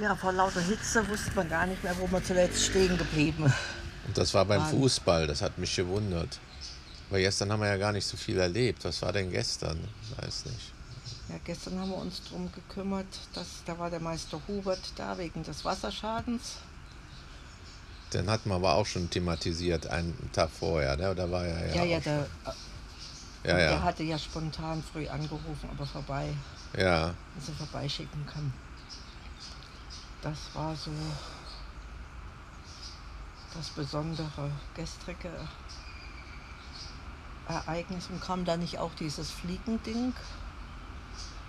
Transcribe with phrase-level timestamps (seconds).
[0.00, 3.44] Ja, vor lauter Hitze wusste man gar nicht mehr, wo man zuletzt stehen geblieben
[4.06, 4.70] Und das war beim Mann.
[4.70, 6.38] Fußball, das hat mich gewundert.
[7.08, 8.84] Aber gestern haben wir ja gar nicht so viel erlebt.
[8.84, 9.78] Was war denn gestern?
[10.16, 10.72] Weiß nicht.
[11.28, 15.42] Ja, gestern haben wir uns darum gekümmert, dass da war der Meister Hubert da wegen
[15.42, 16.56] des Wasserschadens.
[18.12, 21.14] Den hatten wir aber auch schon thematisiert einen Tag vorher, ne?
[21.14, 21.74] Da war er ja.
[21.74, 22.54] Ja, ja, der, schon.
[23.44, 23.82] ja, der ja.
[23.82, 26.28] hatte ja spontan früh angerufen, ob er vorbei,
[26.76, 27.14] ja.
[27.34, 28.52] dass er vorbeischicken kann.
[30.26, 30.90] Das war so
[33.56, 35.30] das besondere gestrige
[37.48, 38.08] Ereignis.
[38.10, 40.12] Und kam da nicht auch dieses Fliegending?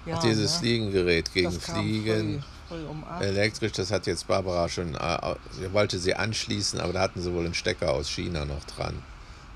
[0.05, 0.59] Ja, Dieses ne?
[0.59, 2.43] Fliegengerät gegen das Fliegen.
[2.69, 3.03] Früh, früh um.
[3.19, 5.35] Elektrisch, das hat jetzt Barbara schon, äh,
[5.71, 9.01] wollte sie anschließen, aber da hatten sie wohl einen Stecker aus China noch dran.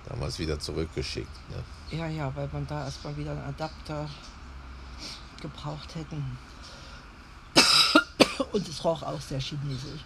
[0.06, 1.30] Da haben wir es wieder zurückgeschickt.
[1.52, 1.98] Ne?
[1.98, 4.10] Ja, ja, weil man da erstmal wieder einen Adapter
[5.42, 6.40] gebraucht hätten.
[8.52, 10.02] Und es roch auch sehr chinesisch.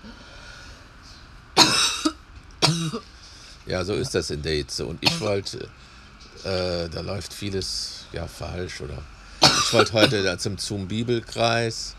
[3.65, 4.85] Ja, so ist das in der Hitze.
[4.85, 5.69] Und ich wollte,
[6.43, 9.01] äh, da läuft vieles ja falsch oder.
[9.41, 11.95] Ich wollte heute da zum Zoom Bibelkreis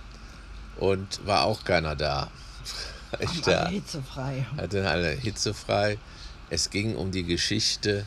[0.78, 2.30] und war auch keiner da.
[3.20, 4.46] Ich da alle hitzefrei.
[4.56, 5.96] hatte alle hitzefrei.
[6.50, 8.04] Es ging um die Geschichte.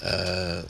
[0.00, 0.62] Äh,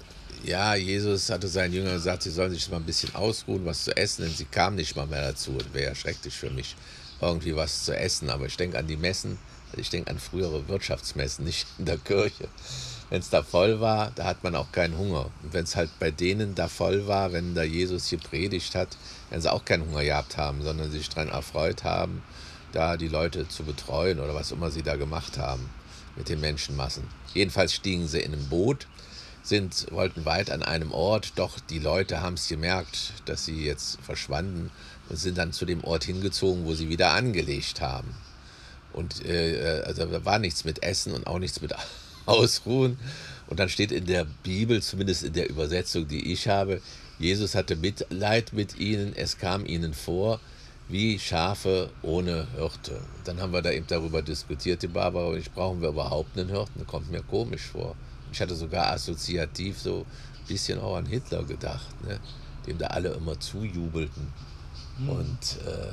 [0.45, 3.97] ja, Jesus hatte seinen Jüngern gesagt, sie sollen sich mal ein bisschen ausruhen, was zu
[3.97, 5.53] essen, denn sie kamen nicht mal mehr dazu.
[5.53, 6.77] Und wäre ja schrecklich für mich,
[7.21, 8.31] irgendwie was zu essen.
[8.31, 9.39] Aber ich denke an die Messen,
[9.71, 12.49] also ich denke an frühere Wirtschaftsmessen, nicht in der Kirche.
[13.11, 15.31] Wenn es da voll war, da hat man auch keinen Hunger.
[15.43, 18.97] Und wenn es halt bei denen da voll war, wenn da Jesus gepredigt hat,
[19.31, 22.23] werden sie auch keinen Hunger gehabt haben, sondern sich daran erfreut haben,
[22.73, 25.69] da die Leute zu betreuen oder was immer sie da gemacht haben
[26.17, 27.05] mit den Menschenmassen.
[27.35, 28.87] Jedenfalls stiegen sie in ein Boot,
[29.43, 34.01] sind, wollten weit an einem Ort, doch die Leute haben es gemerkt, dass sie jetzt
[34.01, 34.71] verschwanden
[35.09, 38.15] und sind dann zu dem Ort hingezogen, wo sie wieder angelegt haben.
[38.93, 41.75] Und äh, also da war nichts mit Essen und auch nichts mit
[42.27, 42.99] Ausruhen.
[43.49, 46.81] Und dann steht in der Bibel, zumindest in der Übersetzung, die ich habe,
[47.19, 50.41] Jesus hatte Mitleid mit ihnen, es kam ihnen vor
[50.89, 53.01] wie Schafe ohne Hirte.
[53.25, 56.87] Dann haben wir da eben darüber diskutiert, die Barbara ich, brauchen wir überhaupt einen Hirten?
[56.87, 57.97] Kommt mir komisch vor.
[58.33, 60.07] Ich hatte sogar assoziativ so
[60.41, 62.19] ein bisschen auch an Hitler gedacht, ne?
[62.67, 64.33] dem da alle immer zujubelten.
[65.07, 65.89] Und äh,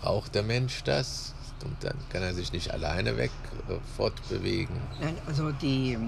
[0.00, 1.34] braucht der Mensch das?
[1.64, 3.30] Und dann kann er sich nicht alleine weg
[3.68, 4.74] äh, fortbewegen.
[5.00, 5.98] Nein, also die,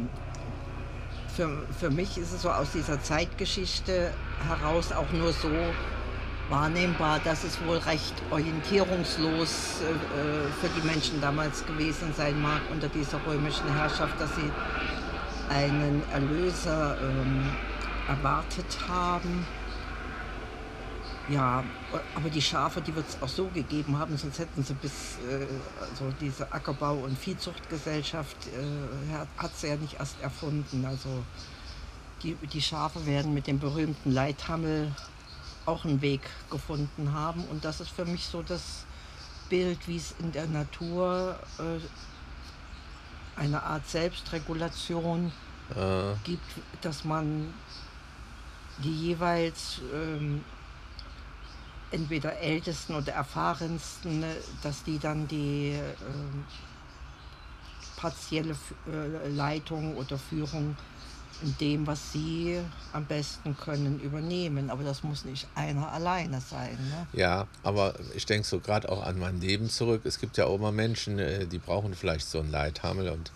[1.35, 4.13] für, für mich ist es so aus dieser Zeitgeschichte
[4.49, 5.51] heraus auch nur so
[6.49, 12.61] wahrnehmbar, dass es wohl recht orientierungslos äh, äh, für die Menschen damals gewesen sein mag
[12.71, 14.51] unter dieser römischen Herrschaft, dass sie
[15.53, 17.51] einen Erlöser ähm,
[18.09, 19.47] erwartet haben.
[21.29, 21.63] Ja,
[22.17, 25.47] aber die Schafe, die wird es auch so gegeben haben, sonst hätten sie bis, äh,
[25.81, 30.85] also diese Ackerbau- und Viehzuchtgesellschaft äh, hat, sie ja nicht erst erfunden.
[30.85, 31.23] Also
[32.23, 34.91] die, die Schafe werden mit dem berühmten Leithammel
[35.65, 37.45] auch einen Weg gefunden haben.
[37.45, 38.85] Und das ist für mich so das
[39.49, 41.79] Bild, wie es in der Natur äh,
[43.37, 45.33] eine Art Selbstregulation
[45.77, 46.45] Äh, gibt,
[46.83, 47.55] dass man
[48.79, 50.45] die jeweils ähm,
[51.91, 56.45] entweder ältesten oder erfahrensten, äh, dass die dann die ähm,
[57.97, 58.57] partielle
[58.87, 60.77] äh, Leitung oder Führung
[61.43, 62.59] in dem, was sie
[62.93, 64.71] am besten können, übernehmen.
[64.71, 66.79] Aber das muss nicht einer alleine sein.
[66.91, 67.07] Ne?
[67.13, 70.03] Ja, aber ich denke so gerade auch an mein Leben zurück.
[70.05, 73.33] Es gibt ja auch immer Menschen, äh, die brauchen vielleicht so einen Leithammel und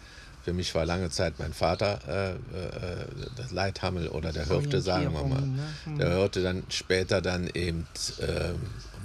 [0.47, 5.13] für mich war lange Zeit mein Vater äh, äh, das Leithammel oder der Hirte, sagen
[5.13, 5.41] wir mal.
[5.41, 5.59] Ne?
[5.83, 5.99] Hm.
[5.99, 7.85] Der Hirte dann später dann eben
[8.21, 8.55] ähm,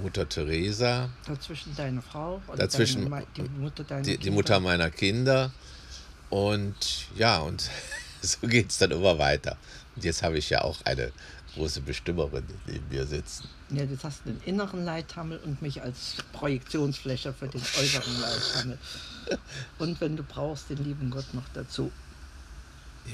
[0.04, 4.30] Mutter Teresa, Dazwischen deine Frau oder Dazwischen deine, die Mutter deiner die, die.
[4.30, 5.52] Mutter meiner Kinder.
[6.30, 7.72] Und ja, und
[8.40, 9.58] so geht es dann immer weiter.
[9.96, 11.12] Und jetzt habe ich ja auch eine
[11.56, 13.50] große Bestimmerin neben mir sitzen.
[13.70, 18.78] Ja, du hast den inneren Leithammel und mich als Projektionsfläche für den äußeren Leithammel.
[19.80, 21.92] Und wenn du brauchst, den lieben Gott noch dazu.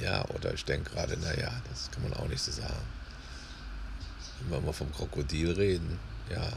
[0.02, 2.74] Ja, oder ich denke gerade, naja, das kann man auch nicht so sagen.
[4.42, 6.00] Wenn wir mal vom Krokodil reden,
[6.32, 6.52] ja.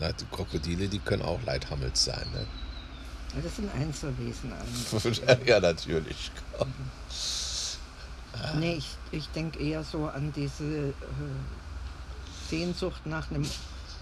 [0.00, 2.46] Na, die Krokodile, die können auch Leithammels sein, ne?
[3.40, 5.22] Das sind Einzelwesen eigentlich.
[5.46, 6.30] ja, natürlich.
[8.58, 10.92] Nee, ich, ich denke eher so an diese äh,
[12.50, 13.46] Sehnsucht nach einem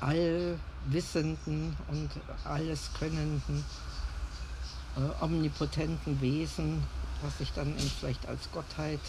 [0.01, 2.11] allwissenden und
[2.45, 3.65] alleskönnenden,
[4.97, 6.83] äh, omnipotenten Wesen,
[7.23, 9.01] was sich dann vielleicht als Gottheit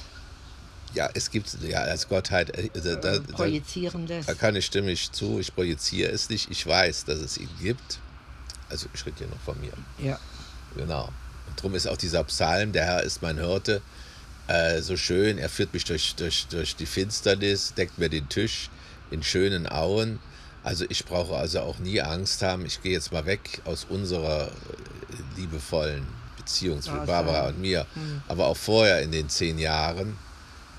[0.93, 2.49] ja, es gibt ja als Gottheit.
[2.57, 4.29] Äh, da, da, projizieren da, lässt.
[4.29, 5.39] da kann ich stimmig zu.
[5.39, 6.51] Ich projiziere es nicht.
[6.51, 7.99] Ich weiß, dass es ihn gibt.
[8.71, 8.87] Also
[9.17, 9.73] hier noch von mir.
[9.99, 10.19] Ja.
[10.75, 11.09] Genau.
[11.47, 13.81] Und darum ist auch dieser Psalm, der Herr ist mein Hirte,
[14.47, 15.37] äh, so schön.
[15.37, 18.69] Er führt mich durch, durch, durch die Finsternis, deckt mir den Tisch
[19.11, 20.19] in schönen Auen.
[20.63, 22.65] Also ich brauche also auch nie Angst haben.
[22.65, 26.05] Ich gehe jetzt mal weg aus unserer äh, liebevollen
[26.37, 27.85] Beziehung zu Ah, Barbara und mir.
[27.93, 28.21] Hm.
[28.27, 30.17] Aber auch vorher in den zehn Jahren,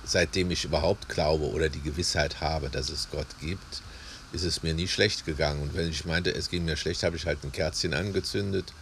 [0.05, 3.83] seitdem ich überhaupt glaube oder die Gewissheit habe, dass es Gott gibt,
[4.33, 5.63] ist es mir nie schlecht gegangen.
[5.63, 8.73] Und wenn ich meinte, es ging mir schlecht, habe ich halt ein Kerzchen angezündet.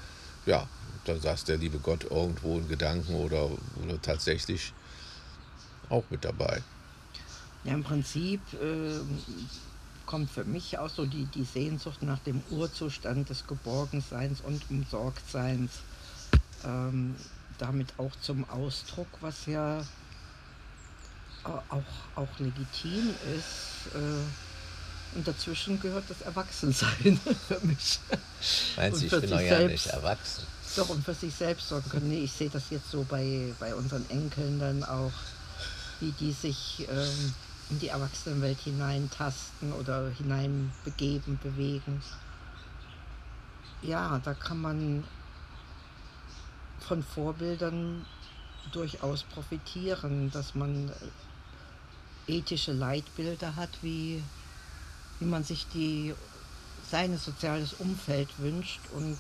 [0.47, 0.67] Ja,
[1.05, 3.51] dann saß der liebe Gott irgendwo in Gedanken oder,
[3.85, 4.73] oder tatsächlich
[5.89, 6.63] auch mit dabei.
[7.65, 9.01] Ja, im Prinzip äh,
[10.07, 15.73] kommt für mich auch so die, die Sehnsucht nach dem Urzustand des Geborgenseins und Umsorgtseins
[16.65, 17.17] ähm,
[17.59, 19.85] damit auch zum Ausdruck, was ja
[21.45, 23.95] au- auch, auch legitim ist.
[23.95, 24.50] Äh,
[25.15, 27.99] und dazwischen gehört das Erwachsensein für mich.
[28.77, 29.87] Meinst du, ich für bin noch ja selbst.
[29.87, 30.47] nicht erwachsen?
[30.77, 32.09] Doch, und für sich selbst sorgen können.
[32.09, 35.13] Nee, ich sehe das jetzt so bei, bei unseren Enkeln dann auch,
[35.99, 37.35] wie die sich ähm,
[37.71, 42.01] in die Erwachsenenwelt hineintasten oder hineinbegeben, bewegen.
[43.83, 45.05] Ja, da kann man
[46.81, 48.05] von Vorbildern
[48.73, 54.23] durchaus profitieren, dass man äh, ethische Leitbilder hat, wie,
[55.21, 56.15] wie man sich die,
[56.91, 58.81] sein soziales Umfeld wünscht.
[58.93, 59.19] Und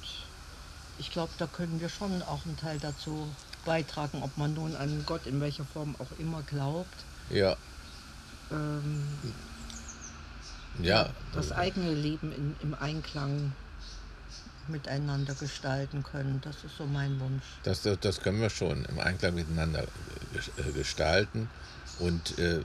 [0.98, 3.28] ich glaube, da können wir schon auch einen Teil dazu
[3.64, 6.94] beitragen, ob man nun an Gott in welcher Form auch immer glaubt.
[7.28, 7.56] Ja,
[8.50, 9.06] Ähm,
[10.82, 11.10] ja.
[11.32, 13.52] das eigene Leben in, im Einklang
[14.68, 16.40] miteinander gestalten können.
[16.42, 17.44] Das ist so mein Wunsch.
[17.64, 21.48] Das, das, das können wir schon im Einklang miteinander äh, gestalten.
[22.00, 22.62] Und äh,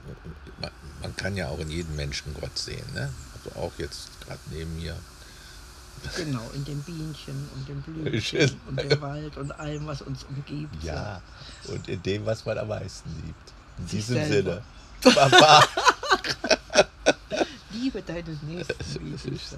[0.60, 0.70] man,
[1.02, 2.84] man kann ja auch in jedem Menschen Gott sehen.
[2.94, 3.10] Ne?
[3.34, 4.96] Also auch jetzt gerade neben mir.
[6.16, 8.04] Genau, in den Bienchen und dem Schön.
[8.04, 10.82] Blümchen und dem Wald und allem, was uns umgibt.
[11.68, 13.52] und in dem, was man am meisten liebt.
[13.78, 14.62] In Sich diesem selber.
[15.02, 15.14] Sinne.
[15.14, 15.64] Baba.
[17.72, 19.18] Liebe deinen Nächsten.